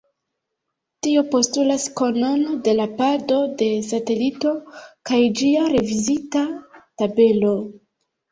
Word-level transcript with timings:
Tio 1.07 1.23
postulas 1.33 1.83
konon 1.99 2.45
de 2.67 2.71
la 2.79 2.87
pado 3.01 3.37
de 3.61 3.67
satelito 3.89 4.55
kaj 5.11 5.21
ĝia 5.41 5.67
revizita 5.77 6.43
tabelo. 7.03 7.53